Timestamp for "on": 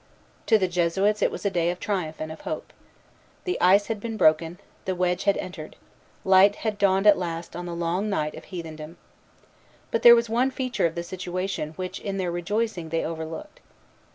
7.55-7.67